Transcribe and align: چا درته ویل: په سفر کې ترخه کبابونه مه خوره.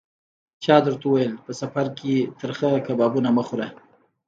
چا 0.63 0.75
درته 0.85 1.05
ویل: 1.09 1.33
په 1.45 1.51
سفر 1.61 1.85
کې 1.97 2.15
ترخه 2.39 2.71
کبابونه 2.87 3.29
مه 3.37 3.43
خوره. 3.47 3.67